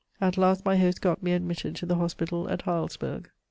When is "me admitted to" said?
1.21-1.85